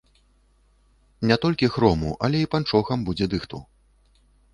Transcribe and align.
Не 1.31 1.35
толькі 1.43 1.69
хрому, 1.75 2.09
але 2.29 2.37
і 2.45 2.47
панчохам 2.55 2.99
будзе 3.11 3.25
дыхту. 3.35 3.61